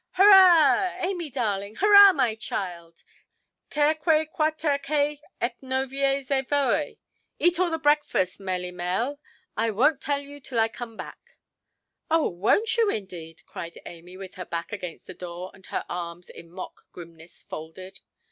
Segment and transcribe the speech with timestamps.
[0.13, 0.95] "Hurrah!
[0.97, 3.03] Amy, darling; hurrah, my child!
[3.69, 6.97] Terque quaterque, et novies evoe!
[7.37, 9.19] Eat all the breakfast, melimel;
[9.55, 11.37] I wonʼt tell you till I come back".
[12.09, 13.43] "Oh, wonʼt you, indeed"?
[13.45, 17.99] cried Amy, with her back against the door and her arms in mock grimness folded.